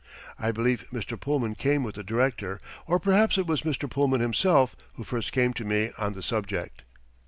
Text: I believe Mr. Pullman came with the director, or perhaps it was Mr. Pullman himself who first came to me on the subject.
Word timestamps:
I 0.39 0.51
believe 0.51 0.87
Mr. 0.91 1.15
Pullman 1.15 1.53
came 1.53 1.83
with 1.83 1.93
the 1.93 2.03
director, 2.03 2.59
or 2.87 2.99
perhaps 2.99 3.37
it 3.37 3.45
was 3.45 3.61
Mr. 3.61 3.87
Pullman 3.87 4.19
himself 4.19 4.75
who 4.95 5.03
first 5.03 5.31
came 5.31 5.53
to 5.53 5.63
me 5.63 5.91
on 5.95 6.13
the 6.13 6.23
subject. 6.23 6.83